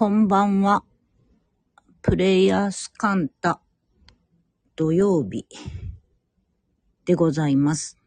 [0.00, 0.84] こんばんは。
[2.02, 3.60] プレイヤースカンタ
[4.76, 5.44] 土曜日
[7.04, 7.98] でございます。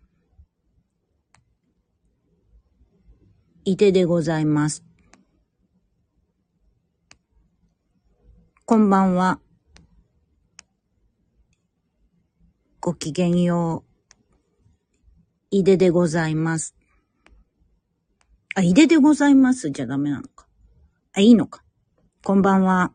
[3.65, 4.85] いてでございます。
[8.63, 9.41] こんばんは。
[12.79, 13.83] ごきげんよ
[15.51, 15.57] う。
[15.57, 16.73] いででございます。
[18.55, 20.47] あ、いででございますじゃダメなのか。
[21.11, 21.65] あ、いいのか。
[22.23, 22.93] こんばんは。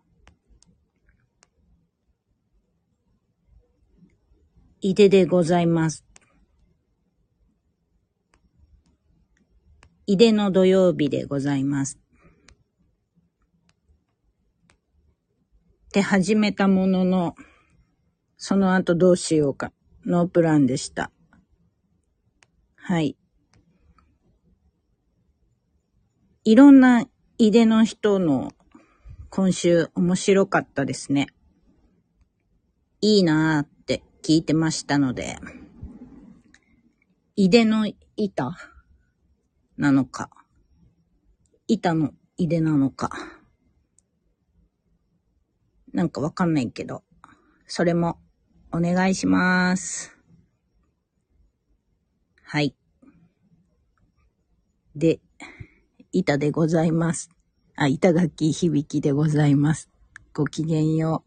[4.80, 6.04] いででございます。
[10.06, 11.98] いでの土曜日でございます。
[15.88, 17.34] って始めたものの、
[18.36, 19.72] その後どうしようか。
[20.04, 21.10] ノープランでした。
[22.76, 23.16] はい。
[26.44, 27.04] いろんな
[27.38, 28.52] いでの人の
[29.36, 31.26] 今週面白かったですね。
[33.02, 35.36] いいなーって聞いてましたので、
[37.34, 38.56] いでの板
[39.76, 40.30] なのか、
[41.68, 43.10] 板のいでなのか、
[45.92, 47.02] なんかわかんないけど、
[47.66, 48.18] それも
[48.72, 50.16] お願いします。
[52.42, 52.74] はい。
[54.94, 55.20] で、
[56.10, 57.35] 板でございます。
[57.78, 59.90] あ、板垣響でございます。
[60.32, 61.22] ごきげんよ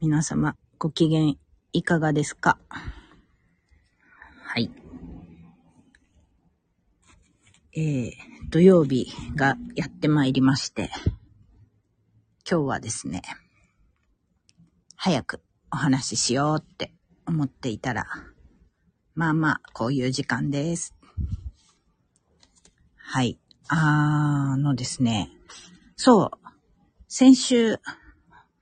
[0.00, 0.06] う。
[0.06, 1.34] 皆様、ご機嫌
[1.74, 2.58] いかがですか？
[2.70, 4.70] はい。
[7.76, 8.10] えー、
[8.48, 10.88] 土曜日がやってまいりまして、
[12.50, 13.20] 今日はですね、
[14.96, 16.94] 早くお話ししようって
[17.26, 18.06] 思っていたら、
[19.14, 20.94] まあまあ、こういう時間です。
[22.96, 23.38] はい。
[23.68, 25.30] あのですね、
[25.96, 26.30] そう、
[27.08, 27.78] 先週、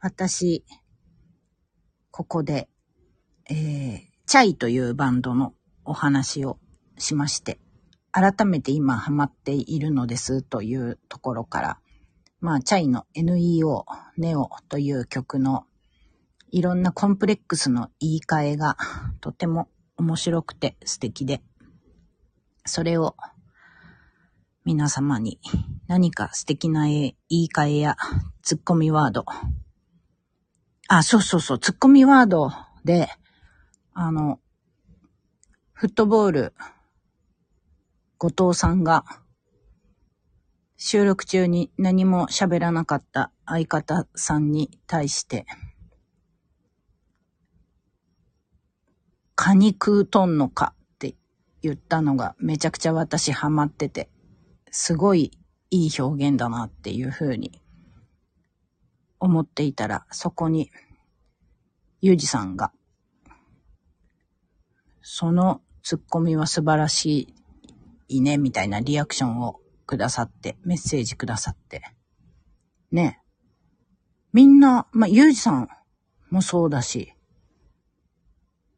[0.00, 0.64] 私、
[2.11, 2.68] ここで、
[3.51, 5.55] えー、チャイというバンドの
[5.85, 6.58] お話を
[6.98, 7.58] しまして、
[8.13, 11.79] 改めて今ハマっているのですというところから、
[12.40, 13.86] まあ、チャイの NEO、
[14.19, 15.64] ネオという曲の
[16.51, 18.77] いろんなコンプレックスの言い換えが
[19.20, 21.42] とても面白くて素敵で、
[22.67, 23.17] それを
[24.64, 25.40] 皆様に
[25.89, 27.96] 何か素敵な言い換えや
[28.42, 29.24] ツッコミワード。
[30.89, 32.52] あ、そうそうそう、ツッコミワード
[32.84, 33.08] で、
[33.92, 34.39] あの、
[35.72, 36.55] フットボール、
[38.18, 39.05] 後藤さんが
[40.77, 45.45] 収録中に何も喋らなかった相方さんに対して、
[49.34, 50.74] カニ食うとんのか？
[50.95, 51.17] って
[51.62, 54.08] 言ったのがめちゃくちゃ私ハマってて、
[54.72, 55.30] すごい
[55.70, 57.62] いい表現だなっていう風に
[59.20, 60.70] 思っていたら、そこに、
[62.00, 62.72] ゆうじさんが、
[65.02, 67.34] そのツッコミは素晴らし
[68.08, 71.83] いね、みたいなリアクションをくださって、メッセージくださって。
[72.90, 73.20] ね。
[74.33, 75.68] みんな、まあ、ゆうじさん
[76.30, 77.12] もそうだし、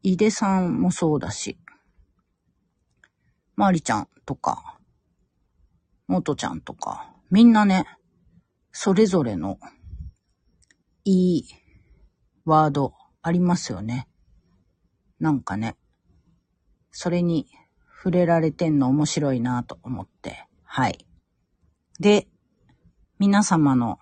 [0.03, 1.57] いでさんもそうだし、
[3.55, 4.74] まりちゃんとか、
[6.07, 7.85] もとちゃんとか、みんなね、
[8.71, 9.59] それぞれの
[11.03, 11.45] いい
[12.45, 14.07] ワードありますよね。
[15.19, 15.75] なんかね、
[16.91, 17.47] それに
[17.97, 21.07] 触れられてんの面白いなと思って、はい。
[21.99, 22.27] で、
[23.17, 23.97] 皆様の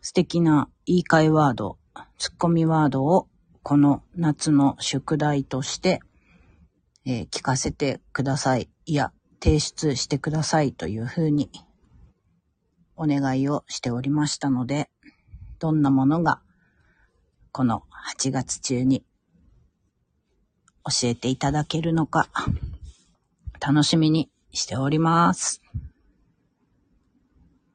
[0.00, 1.78] 素敵な言い換えワード、
[2.18, 3.28] ツッコミワードを
[3.62, 6.00] この夏の宿題として、
[7.04, 8.70] えー聞かせてください。
[8.86, 11.50] いや、提出してくださいというふうに
[12.94, 14.88] お願いをしておりましたので、
[15.58, 16.40] どんなものが
[17.50, 17.82] この
[18.16, 19.04] 8月中に
[20.84, 22.28] 教えていただけるのか
[23.60, 25.60] 楽しみにしております。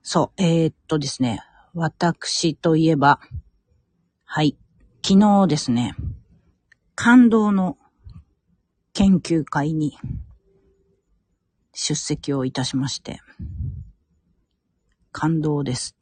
[0.04, 1.42] そう、えー、っとですね、
[1.74, 3.20] 私といえば、
[4.24, 4.58] はい、
[5.06, 5.96] 昨日ですね、
[6.96, 7.78] 感動の
[8.94, 9.98] 研究会に
[11.88, 13.22] 出席をいたしまして、
[15.14, 15.96] 感動です。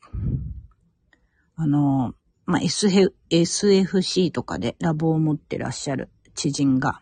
[1.56, 2.16] あの、
[2.48, 7.02] まあ、SF、SFC とかでラボを持ってらっしゃる知人が、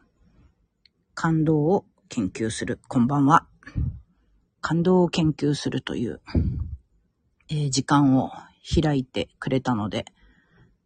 [1.14, 3.48] 感動を研究する、こんばんは。
[4.60, 6.20] 感動を研究するという、
[7.48, 8.32] えー時間を
[8.84, 10.04] 開いてくれたので、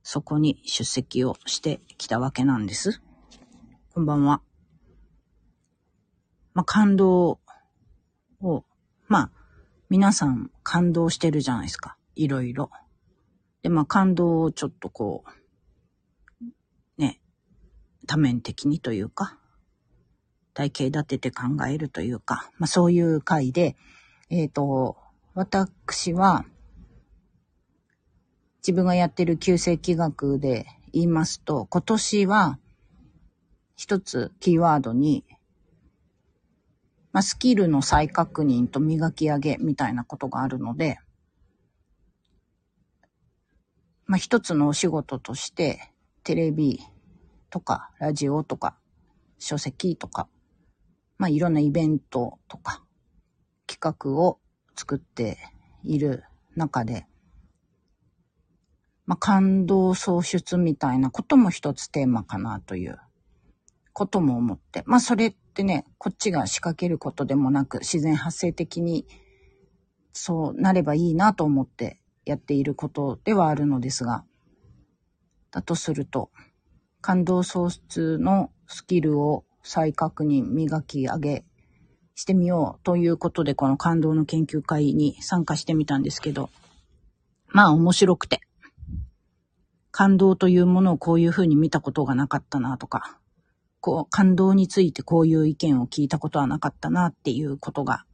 [0.03, 3.01] そこに出席をしてきたわけなんです。
[3.95, 4.43] こんばんは。
[6.53, 7.39] まあ、感動
[8.41, 8.63] を、
[9.07, 9.31] まあ、
[9.89, 11.97] 皆さん感動してるじゃないですか。
[12.15, 12.69] いろいろ。
[13.61, 17.19] で、まあ感動をちょっとこう、ね、
[18.05, 19.37] 多面的にというか、
[20.53, 23.75] 体系立てて考えるというか、まあそういう回で、
[24.29, 24.97] えっ、ー、と、
[25.33, 26.45] 私は、
[28.61, 32.59] 自分がやってる旧世紀学で言いますと、今年は
[33.77, 35.23] 一つキーワードに、
[37.17, 40.99] まあ、スキルの再確認と磨き上げみたいなことがあるので、
[44.05, 45.91] まあ、一つのお仕事として、
[46.23, 46.79] テレビ
[47.49, 48.77] とか、ラジオとか、
[49.39, 50.27] 書籍とか、
[51.17, 52.83] まあ、いろんなイベントとか、
[53.65, 54.37] 企画を
[54.75, 55.39] 作って
[55.83, 56.23] いる
[56.55, 57.07] 中で、
[59.07, 62.99] まあ、感動創出みたいなことも一つテーマかなという
[63.91, 64.83] ことも思って。
[64.85, 69.07] まあ、それってね、こっちが仕掛けることでもなく、自然発生的に
[70.13, 74.23] そうなればいいなと思ってやっていることではあるのですが、
[75.49, 76.29] だとすると、
[77.01, 81.45] 感動創出のスキルを再確認、磨き上げ
[82.13, 86.51] してみようということで、この感動の研究会に参加してみたんですけど、
[87.47, 88.41] まあ面白くて、
[89.89, 93.17] 感動というものをこういうふうに見たことがなかったなとか、
[93.79, 98.05] こう、感動についてこういう意見を聞いたことはなかったなっていうことが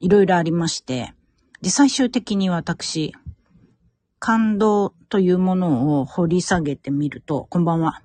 [0.00, 1.12] いろいろありまして、
[1.60, 3.14] で、最終的に私、
[4.20, 8.02] 感動というものを掘り下げてみると、こんばんは。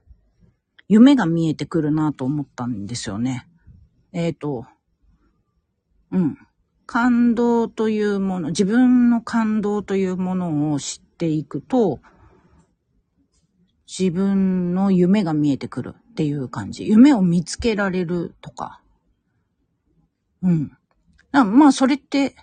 [0.87, 3.47] 夢が見えてくるなと思ったんですよね。
[4.11, 4.65] えっ、ー、と、
[6.11, 6.37] うん。
[6.85, 11.99] 感動というもの、自分の感動というものを知っていくと、
[13.87, 16.87] 自分の夢が見えてくるっていう感じ。
[16.87, 18.81] 夢を見つけられるとか。
[20.43, 20.77] うん。
[21.31, 22.35] まあ、それって、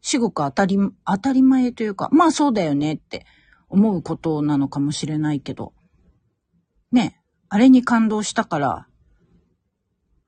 [0.00, 3.26] 至極当たり、当たり前というか、まあそうだよねって
[3.68, 5.72] 思うことなのかもしれないけど、
[6.92, 8.86] ね、あれに感動したから、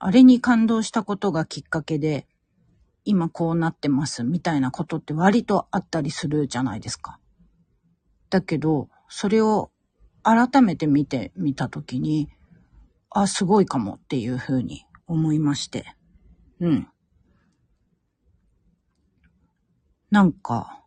[0.01, 2.27] あれに感動したことがきっかけで、
[3.05, 7.21] 今こうなってますみたいなことって割とあったりするじゃないですか。
[8.29, 9.71] だけど、それを
[10.23, 12.29] 改めて見てみたときに、
[13.11, 15.97] あ、すごいかもっていうふうに思いまして。
[16.61, 16.89] うん。
[20.11, 20.83] なんか、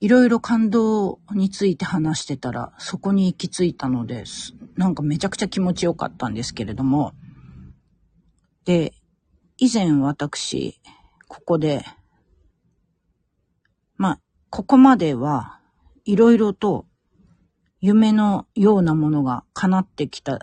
[0.00, 4.54] いろいろ感動について話してたら、そこに行き着いたのです。
[4.76, 7.12] なんかめちゃくちゃ気持ちよかったんですけれども。
[8.64, 8.92] で、
[9.56, 10.80] 以前私、
[11.28, 11.84] ここで、
[13.96, 14.20] まあ、
[14.50, 15.60] ここまでは
[16.04, 16.86] いろいろと
[17.86, 20.38] 夢のようなものが叶ってきた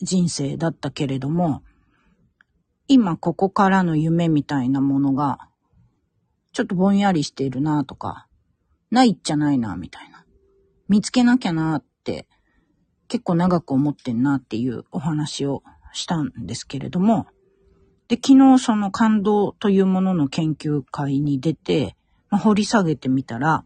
[0.00, 1.64] 人生だったけれども、
[2.86, 5.48] 今ここからの夢みたいなものが
[6.52, 8.28] ちょっとぼんやりしているなとか、
[8.92, 10.24] ないっちゃないなみたいな。
[10.88, 12.28] 見つけなきゃなって
[13.08, 17.26] 結構長く思ってんなっていうお話をしたんですけれども、
[18.06, 21.96] で、昨日その感動というものの研究会に出て、
[22.30, 23.64] まあ、掘り下げてみたら、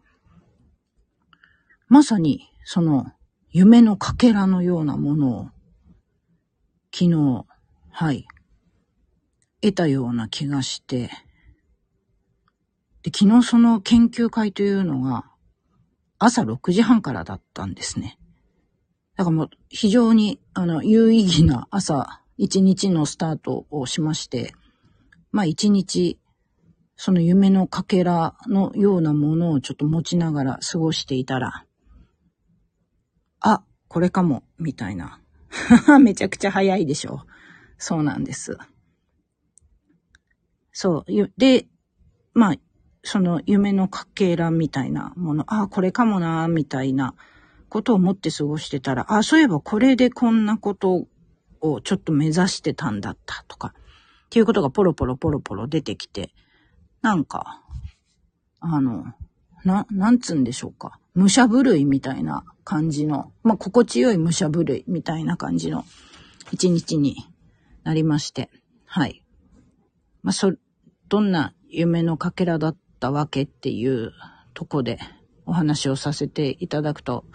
[1.87, 3.05] まさにその
[3.49, 5.49] 夢のかけらのようなものを
[6.93, 7.45] 昨日、
[7.89, 8.25] はい、
[9.59, 11.09] 得たような気がして、
[13.03, 15.25] で、昨日その研究会というのが
[16.17, 18.17] 朝6時半からだったんですね。
[19.17, 24.53] だからもう非常にあの有意義な朝一日のスタートをしまして、
[25.33, 26.21] まあ一日
[26.95, 31.65] その夢のかけらのようなものをちょっと持ちながら過ごしていたら、
[33.91, 35.19] これかも、みたいな。
[35.99, 37.25] めちゃくちゃ早いでしょ。
[37.77, 38.57] そうなんです。
[40.71, 41.31] そう。
[41.37, 41.67] で、
[42.33, 42.55] まあ、
[43.03, 47.15] その夢のかけらみたいなもの、ああ、これかもな、みたいな
[47.67, 51.07] ことを思って過ごしてたら、ああ、そういえばこれでこんなこと
[51.59, 56.33] をちょっと目指してたんだったとか、っていうことがポロポロポロポロ出てきて、
[57.01, 57.61] なんか、
[58.61, 59.13] あの、
[59.65, 60.97] な、なんつうんでしょうか。
[61.13, 65.83] 武者震いみたいな感じの、まあ、心地よい武者震いみたいな感じの
[66.53, 67.17] 一日に
[67.83, 68.49] なりまして、
[68.85, 69.25] はい。
[70.23, 70.53] まあ、そ、
[71.09, 74.13] どんな夢のかけらだったわけっていう
[74.53, 74.99] とこで
[75.45, 77.25] お話をさせていただくと、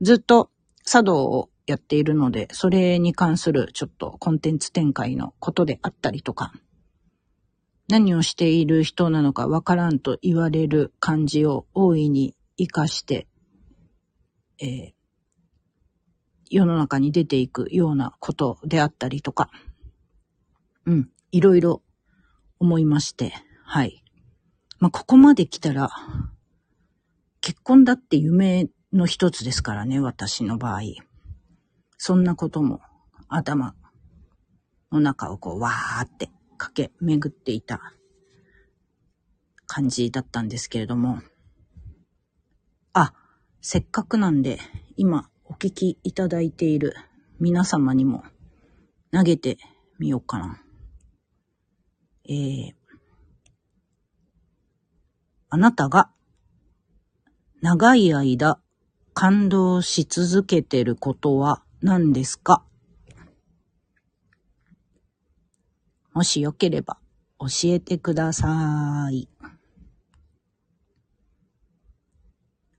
[0.00, 0.48] ずっと
[0.86, 6.50] 茶道をやっているので、それに関するちょっとコンテンツ展開のことであったりとか、
[7.90, 13.26] 何をしている人なのかわからんと言われる感じを大いに活かして、
[14.58, 14.92] えー、
[16.50, 19.50] 世の中に出ていくようなことであったりとか、
[20.84, 21.82] うん、いろいろ
[22.58, 23.32] 思いまして、
[23.64, 24.04] はい。
[24.78, 25.90] まあ、ここまで来たら、
[27.40, 30.82] 結婚だって夢の一つですからね、私の場合。
[31.96, 32.80] そんなことも
[33.28, 33.74] 頭
[34.90, 37.94] の中をこう、わーって駆け巡っていた
[39.66, 41.22] 感じだったんですけれども。
[43.64, 44.58] せっかくなんで、
[44.96, 46.96] 今お聞きいただいている
[47.38, 48.24] 皆様にも
[49.12, 49.56] 投げて
[50.00, 50.60] みようかな。
[52.28, 52.72] えー、
[55.48, 56.10] あなたが
[57.60, 58.58] 長い間
[59.14, 62.64] 感動し続けてることは何ですか？
[66.12, 66.98] もしよければ
[67.38, 69.28] 教えてください。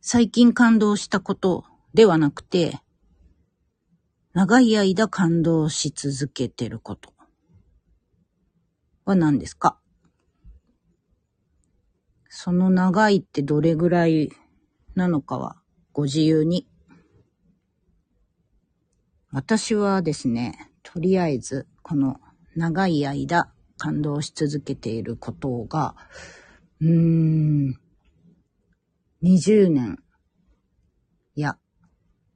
[0.05, 2.81] 最近感動したことではなくて、
[4.33, 7.13] 長い間感動し続けてること
[9.05, 9.79] は何ですか？
[12.27, 14.29] その長いってどれぐらい
[14.93, 15.55] なのかは
[15.93, 16.67] ご自由に。
[19.31, 22.19] 私はですね、とりあえずこの
[22.57, 25.95] 長い間感動し続けていることが、
[26.81, 27.79] うーん、
[29.25, 29.99] 20年、
[31.35, 31.57] いや、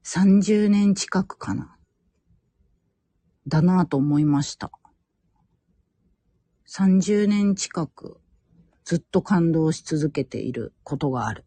[0.06, 1.76] 30年近くかな。
[3.46, 4.72] だなぁと思いました。
[6.66, 8.22] 30年近く
[8.86, 11.44] ずっと感動し続けていることがある。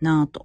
[0.00, 0.44] なぁと。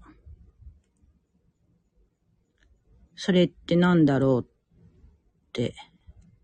[3.15, 5.73] それってなんだろうって、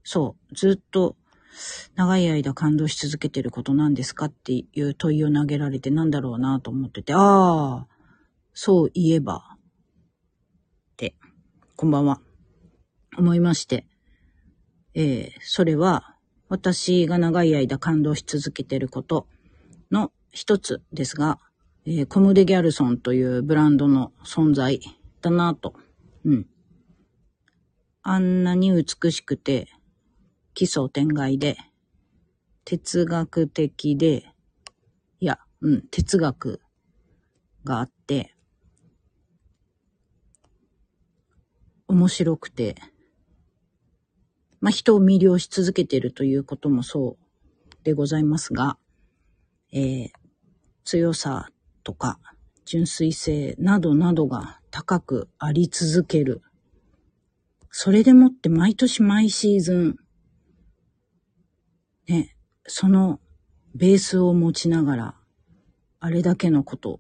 [0.03, 1.15] そう、ずっと
[1.95, 7.87] 長い間感動し続けてることなんですかっていう問いを投げられてなんだろうなと思ってて、ああ、
[8.53, 11.15] そういえば、って、
[11.75, 12.21] こんばんは。
[13.17, 13.85] 思いまして、
[14.93, 16.15] えー、それは
[16.47, 19.27] 私が長い間感動し続けてること
[19.91, 21.39] の一つですが、
[21.85, 24.79] えー、コムデ・ギャルソンというブランドの存在
[25.21, 25.73] だなと。
[26.25, 26.47] うん。
[28.01, 29.67] あんなに美しくて、
[30.53, 31.57] 奇想天外で、
[32.65, 34.25] 哲学的で、
[35.19, 36.61] いや、うん、哲学
[37.63, 38.35] があって、
[41.87, 42.75] 面白くて、
[44.61, 48.77] まあ、人を魅了し続けているということもそうでございますが、
[49.71, 50.09] えー、
[50.83, 51.49] 強さ
[51.83, 52.19] とか
[52.65, 56.41] 純粋性などなどが高くあり続ける。
[57.71, 59.95] それでもって毎年毎シーズン、
[62.09, 62.35] ね、
[62.65, 63.19] その
[63.75, 65.15] ベースを持ちながら、
[65.99, 66.99] あれだけのこと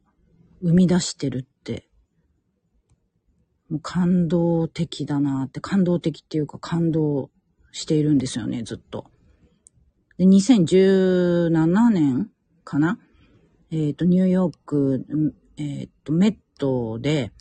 [0.61, 1.89] 生み出してるって、
[3.69, 7.31] もう感動的だなって、感動的っていうか感動
[7.71, 9.07] しているんですよね、ずっと。
[10.17, 12.29] で、2017年
[12.63, 12.99] かな？
[13.71, 15.05] えっ、ー、と、ニューヨーク、
[15.57, 17.31] えっ、ー、と、メットで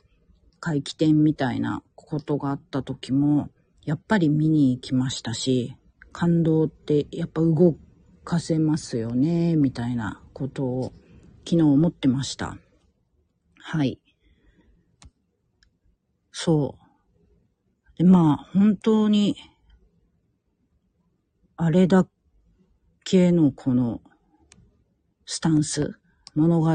[0.60, 3.50] 回帰展みたいなことがあった時も、
[3.84, 5.76] やっぱり見に行きましたし、
[6.12, 7.76] 感動ってやっぱ動
[8.24, 10.92] かせますよね、みたいなことを
[11.44, 12.56] 昨日思ってました。
[13.60, 14.00] はい。
[16.32, 16.76] そ
[17.96, 17.98] う。
[17.98, 19.36] で、まあ、本当に
[21.56, 22.06] あれだ
[23.04, 24.00] けのこの
[25.26, 25.98] スタンス、
[26.34, 26.70] 物語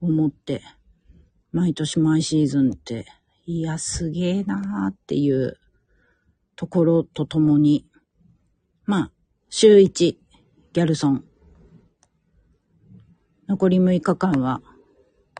[0.00, 0.62] を持って、
[1.50, 3.06] 毎年毎シーズンって、
[3.46, 5.58] いや、すげえなーっていう
[6.54, 7.84] ところとともに、
[8.92, 9.10] まあ、
[9.48, 11.24] 週1、ギャルソン。
[13.48, 14.60] 残り6日間は、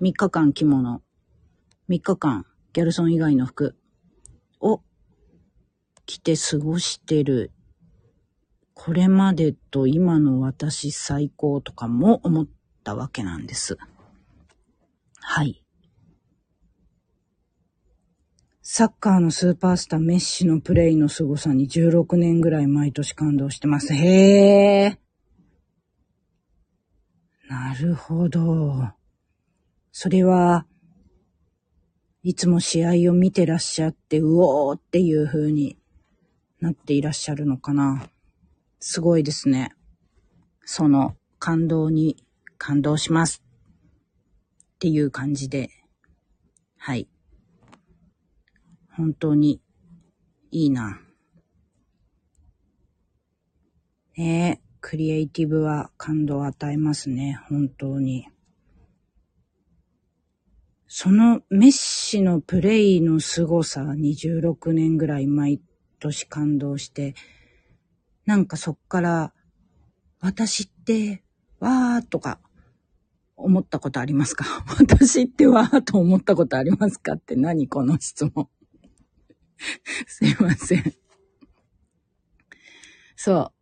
[0.01, 1.03] 3日間着物、
[1.91, 3.77] 3日間ギャルソン以外の服
[4.59, 4.81] を
[6.07, 7.53] 着て過ごしてる
[8.73, 12.47] これまでと今の私最高とかも思っ
[12.85, 13.77] たわけなんです。
[15.21, 15.62] はい。
[18.65, 23.93] サッカーのスーパースターメッシのプレイの凄さに16年ぐらい毎年感動してます。
[23.93, 24.99] へえ。
[27.49, 28.89] なるほど。
[29.91, 30.65] それは、
[32.23, 35.77] いつも試合を見てらっしゃって、うおーっていう風に
[36.61, 38.09] なっていらっしゃるのかな。
[38.79, 39.75] すごいですね。
[40.65, 42.25] その感動に
[42.59, 43.43] 感動します。
[44.77, 45.71] っていう感じで、
[46.77, 47.09] はい。
[48.97, 49.61] 本当に
[50.51, 51.01] いいな。
[54.17, 57.41] ねえ、クリエイティブは感動を与えますね。
[57.49, 58.29] 本当に。
[60.87, 65.63] そのメッシのプレイの凄さに16年ぐらい毎
[65.99, 67.15] 年感動して、
[68.27, 69.33] なんかそっから、
[70.21, 71.23] 私って
[71.59, 72.39] わーとか
[73.37, 74.45] 思ったことありますか？
[74.79, 77.15] 私ってわーと思ったことありますか？
[77.15, 78.49] って何この質問。
[80.07, 80.95] すいません。
[83.17, 83.53] そ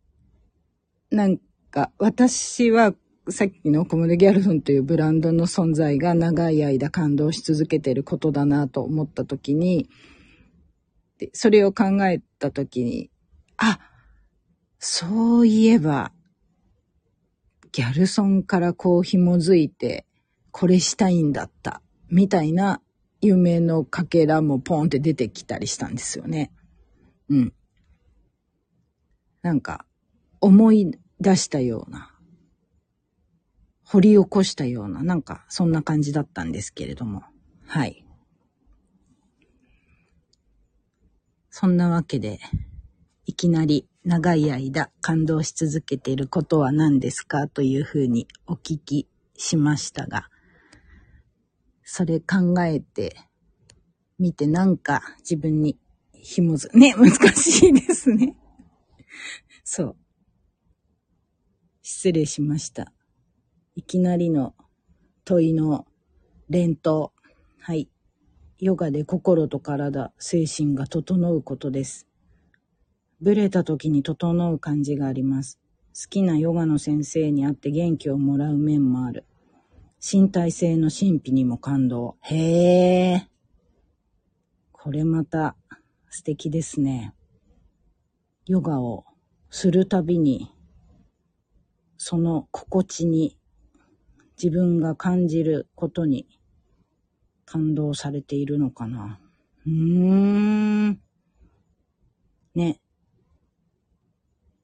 [1.11, 1.15] う。
[1.15, 1.37] なん
[1.69, 2.93] か、私は
[3.29, 9.89] さっきのコモデギャルフンというブランドの存在が長い間感動し続けてることだなと思った時に、
[11.19, 13.11] でそれを考えた時に、
[13.57, 13.79] あ、
[14.79, 16.11] そういえば、
[17.71, 20.05] ギャルソンからこう紐づいて、
[20.51, 22.81] これしたいんだった、みたいな
[23.21, 26.51] 夢のかけらもポンって出てきたりしたんですよね。
[27.29, 27.53] うん。
[29.41, 29.85] なんか、
[30.39, 32.11] 思い出したような、
[33.83, 37.23] 掘り起こしたような、なんか、そんな感じだったんですけれども。
[37.67, 38.05] はい。
[41.49, 42.39] そんなわけで、
[43.25, 47.47] いきなり長い間感動し続けていることは何ですか？
[47.47, 50.30] というふうにお聞きしましたが、
[51.93, 53.17] それ考えて
[54.17, 55.77] みてなんか自分に
[56.13, 58.37] 紐づ、 ね、難しいですね。
[59.65, 59.95] そう。
[61.81, 62.93] 失礼しました。
[63.75, 64.55] いきなりの
[65.25, 65.85] 問いの
[66.47, 67.11] 連投。
[67.59, 67.89] はい。
[68.57, 72.07] ヨガで心と体、精神が整うことです。
[73.19, 75.59] ブレた時に整う感じがあります。
[75.93, 79.25] 好きなヨガの先生に会って元気をもらう面もある。
[80.03, 82.17] 身体性の神秘にも感動。
[82.21, 83.27] へえ。
[84.71, 85.55] これまた
[86.09, 87.13] 素敵ですね。
[88.47, 89.05] ヨガを
[89.51, 90.51] するたびに、
[91.97, 93.37] その心地に
[94.41, 96.27] 自分が感じることに
[97.45, 99.19] 感動されているのかな。
[99.67, 100.99] うーん。
[102.55, 102.81] ね。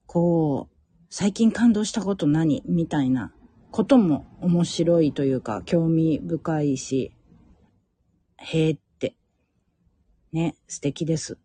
[0.07, 0.75] こう、
[1.11, 2.63] 最近感動したこと何？
[2.65, 3.33] みたいな
[3.77, 7.11] ことも面白いというか、興味深いし、
[8.37, 9.15] へえって。
[10.31, 11.37] ね、素敵です。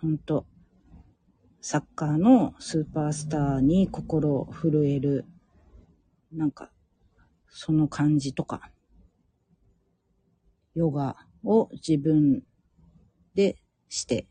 [0.00, 0.46] ほんと。
[1.60, 5.26] サッカーのスーパースターに心震える、
[6.32, 6.70] なんか、
[7.50, 8.70] その感じとか。
[10.74, 12.42] ヨガを自分
[13.34, 13.58] で
[13.90, 14.26] して、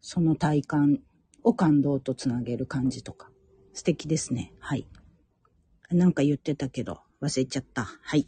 [0.00, 1.00] その体感
[1.42, 3.33] を感動とつなげる感じとか。
[3.74, 4.52] 素敵ですね。
[4.60, 4.86] はい。
[5.90, 7.84] なんか言ってたけど、忘れちゃった。
[7.84, 8.26] はい。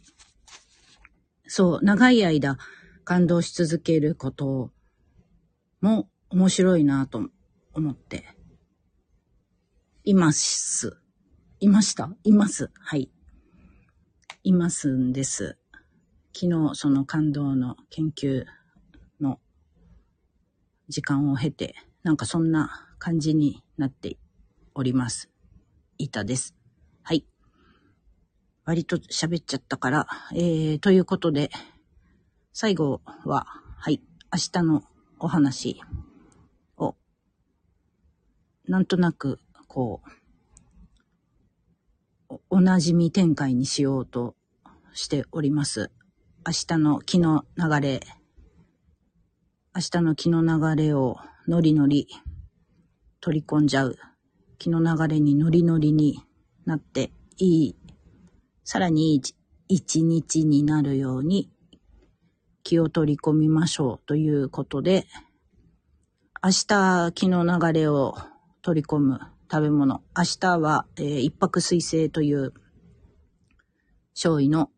[1.47, 2.57] そう、長い間
[3.03, 4.71] 感動し続けること
[5.81, 7.29] も面白いなと
[7.73, 8.25] 思って。
[10.03, 10.97] います。
[11.59, 12.09] いました？
[12.23, 12.69] います。
[12.79, 13.09] はい。
[14.43, 15.57] いますんです。
[16.33, 18.45] 昨日その感動の研究
[19.19, 19.39] の
[20.87, 24.17] 時間を経て、なんかそんな感じになって
[24.75, 25.29] おります。
[25.97, 26.55] いたです。
[27.03, 27.25] はい。
[28.65, 31.49] 割と喋っちゃったから、えー、ということで、
[32.53, 33.45] 最後は、
[33.77, 34.01] はい、
[34.33, 34.83] 明日の
[35.19, 35.81] お話
[36.77, 36.95] を、
[38.67, 40.01] なんとなく、こ
[42.29, 44.35] う、おなじみ展開にしようと
[44.93, 45.91] しております。
[46.45, 48.01] 明日の気の流れ、
[49.75, 52.07] 明日の気の流れをノリノリ
[53.21, 53.95] 取り込んじゃう。
[54.57, 56.19] 気の流れにノリノリに
[56.65, 57.75] なっていい、
[58.63, 59.21] さらにいい
[59.69, 61.49] 一日になるように
[62.63, 65.05] 気を取り込みましょうということで、
[66.43, 68.15] 明日気の流れを
[68.61, 69.19] 取り込む
[69.51, 70.01] 食べ物。
[70.15, 72.53] 明日は、えー、一泊水星という
[74.13, 74.69] 勝利の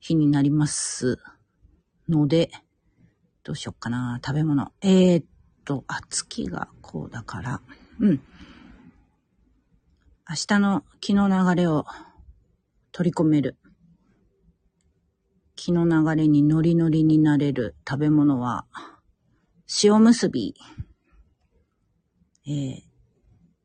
[0.00, 1.18] 日になります
[2.08, 2.50] ので、
[3.44, 4.20] どうしよっかな。
[4.24, 4.72] 食べ物。
[4.80, 5.24] えー、っ
[5.64, 7.60] と、あ、月がこうだから、
[8.00, 8.20] うん。
[10.32, 11.84] 明日の気の流れを
[12.90, 13.58] 取り込める。
[15.56, 18.64] 気の流れにノリノリになれる食べ物は、
[19.84, 20.54] 塩むすび。
[22.46, 22.82] えー、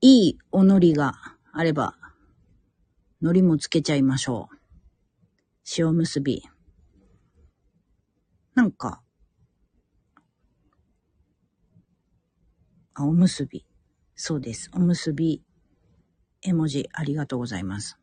[0.02, 1.14] いいお海苔が
[1.54, 1.96] あれば、
[3.22, 4.58] 海苔もつけちゃいましょう。
[5.78, 6.44] 塩むすび。
[8.56, 9.02] なんか、
[12.94, 13.66] あ、おむすび。
[14.16, 14.70] そうです。
[14.74, 15.47] おむすび、
[16.48, 18.00] 絵文字ありがとうございます。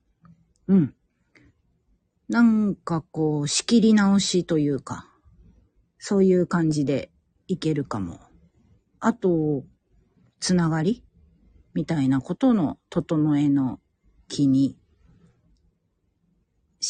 [0.69, 0.95] うん。
[2.29, 5.09] なんかこう、仕切り直しというか、
[5.99, 7.11] そういう感じで
[7.49, 8.21] いけるかも。
[9.01, 9.65] あと、
[10.41, 11.03] つながり
[11.73, 13.81] みたいなことの整えの
[14.29, 14.77] 気に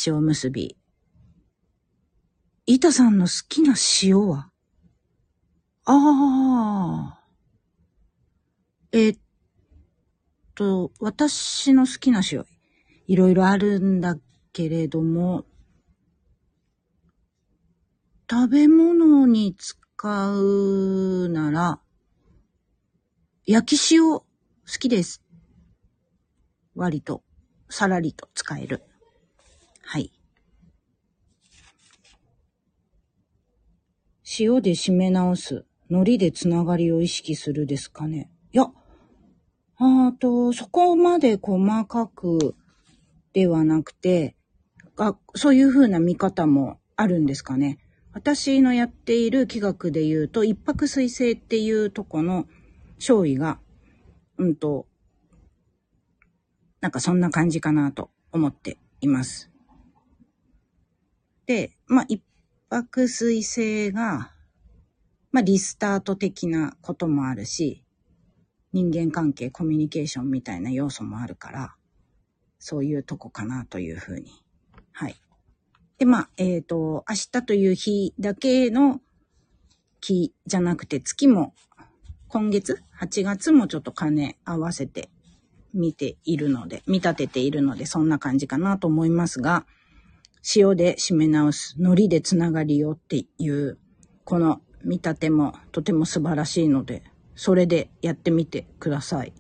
[0.07, 0.77] 塩結び。
[2.67, 4.51] 板さんの好きな塩は？
[5.85, 7.25] ああ。
[8.93, 9.19] えっ
[10.55, 12.45] と、私の好きな塩、
[13.07, 14.17] いろいろあるんだ
[14.53, 15.45] けれども、
[18.31, 19.75] 食べ物に使
[20.31, 21.81] うなら、
[23.47, 24.25] 焼き塩好
[24.79, 25.23] きです。
[26.75, 27.23] 割と、
[27.69, 28.83] さらりと使える。
[29.83, 30.11] はい。
[34.39, 35.67] 塩で締め直す。
[35.91, 38.31] 海苔でつながりを意識するですかね。
[38.53, 38.73] いや、
[39.77, 42.55] あと、そこまで細かく
[43.33, 44.37] ではなくて、
[44.97, 47.79] あそういう風な見方もあるんですかね。
[48.13, 52.47] 私のやっている気学で言うと、一泊水星っていうとこの
[52.99, 53.59] 勝利が、
[54.39, 54.87] うんと、
[56.81, 59.51] なんかそんな感じかなと思っています。
[61.47, 62.23] で、まあ、一
[62.71, 64.33] 泊水星が、
[65.33, 67.84] まあ、リスタート的なこともあるし、
[68.75, 71.77] 人間関係、コミュニケーションみたいな要素もあるから、
[72.59, 74.33] そういうとこかなというふうに。
[74.91, 75.15] はい。
[75.97, 79.01] で、まあ、えっ、ー、と、明日という日だけの
[80.01, 81.55] 日じゃなくて、月も、
[82.27, 85.09] 今月、8月もちょっと金合わせて
[85.73, 89.67] 見ているので、見立てているので、そんな感じかなと思いますが、
[90.57, 93.79] 塩で締め直す、海苔でつながりよっていう、
[94.25, 97.05] この見立てもとても素晴らしいので、
[97.37, 99.33] それでやってみてください。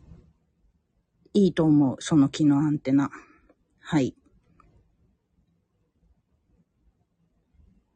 [1.33, 3.11] いいと思う、その木のアンテナ。
[3.80, 4.14] はい。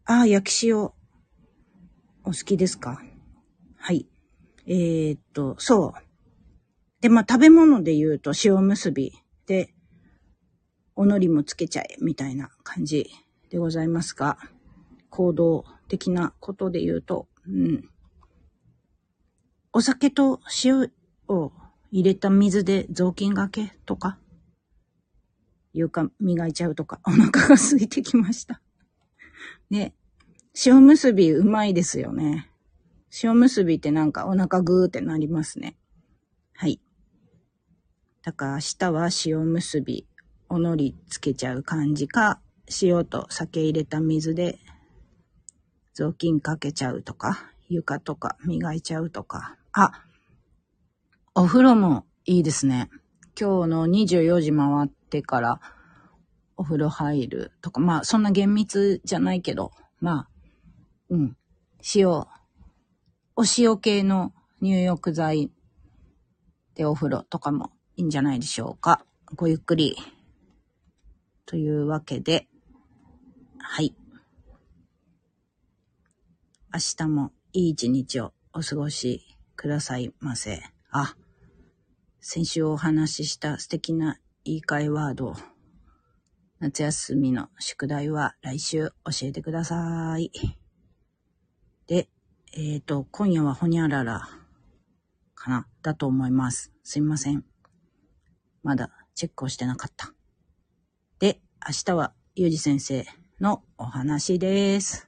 [0.05, 0.79] ああ、焼き塩。
[0.79, 0.93] お
[2.27, 3.01] 好きですか？
[3.77, 4.07] はい。
[4.67, 6.01] えー、っと、そう。
[7.01, 9.13] で、まあ、食べ物で言うと塩結び
[9.47, 9.75] で、
[10.97, 13.09] お海苔もつけちゃえ、みたいな感じ
[13.51, 14.37] でございますが、
[15.11, 17.89] 行動的なことで言うと、うん。
[19.79, 20.91] お酒と塩
[21.29, 21.53] を
[21.93, 24.19] 入れた水で雑巾がけとか、
[25.73, 28.61] 床磨いちゃうとか、お腹が空いてきました。
[29.71, 29.95] ね、
[30.67, 32.51] 塩結びうまいですよね。
[33.23, 35.77] 塩結びってなんかお腹ぐーってなりますね。
[36.55, 36.81] はい。
[38.25, 40.09] だから明日は塩結び
[40.49, 42.41] お海苔つけちゃう感じか、
[42.83, 44.59] 塩と酒入れた水で
[45.95, 49.58] 雑巾かけちゃうとか、床とか磨いちゃうとか。
[49.73, 49.93] あ、
[51.35, 52.89] お風呂もいいですね。
[53.39, 55.61] 今日の24時回ってから
[56.57, 60.29] お風呂入るとか、まあそんな厳密じゃないけど、まあ、
[61.11, 61.37] うん、
[61.95, 62.29] 塩、お
[63.57, 65.51] 塩系の入浴剤
[66.75, 69.05] でお風呂とかもいいんじゃないでしょうか。
[69.37, 69.97] ごゆっくり
[71.45, 72.49] というわけで、
[73.59, 73.95] はい。
[76.73, 80.63] 明日もいい一日をお過ごしくださいませ。
[80.93, 81.17] あ、
[82.21, 85.35] 先週お話しした素敵な言い換えワード、
[86.61, 90.31] 夏休みの宿題は来週教えてください。
[91.89, 92.09] で、
[92.55, 94.29] えっ、ー、と、今夜はほにゃらら
[95.35, 96.73] かなだと思います。
[96.85, 97.45] すいません。
[98.63, 100.15] まだチェックをしてなかった。
[101.19, 103.05] で明日はゆうじ先生
[103.41, 105.08] のお話です。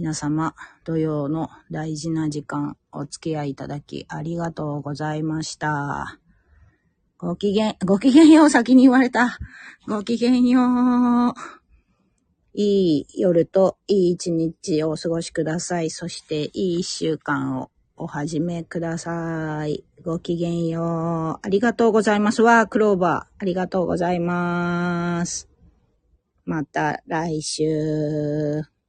[0.00, 6.18] 皆様、土曜の大事な時間お付き合いいただきありがとうございました。
[7.18, 9.36] ごきげん、ごきげんよう先に言われた。
[9.86, 10.62] ごきげんよ
[11.28, 11.34] う。
[12.54, 15.90] いい夜といい一日をお過ごしください。
[15.90, 19.84] そしていい一週間をお始めください。
[20.02, 21.46] ごきげんよう。
[21.46, 23.42] ありがとうございますわ、クローバー。
[23.42, 25.50] ありがとうございます。
[26.46, 28.79] また来週。